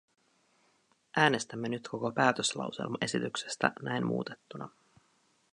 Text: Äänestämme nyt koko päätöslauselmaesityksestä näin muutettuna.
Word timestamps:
Äänestämme 1.17 1.69
nyt 1.69 1.87
koko 1.87 2.11
päätöslauselmaesityksestä 2.11 3.71
näin 3.81 4.05
muutettuna. 4.05 4.69